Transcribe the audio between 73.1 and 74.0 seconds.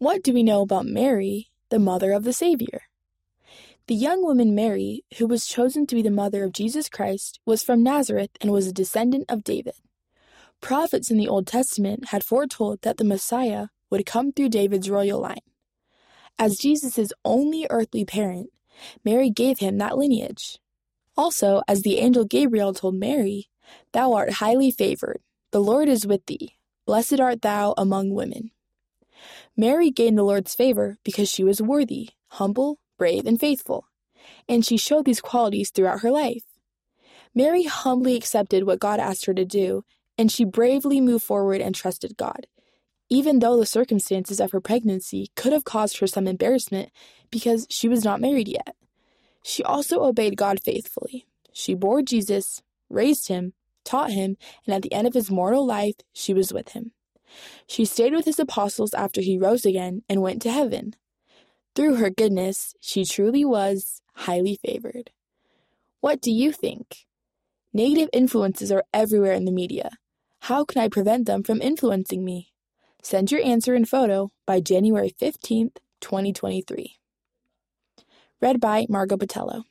your answer and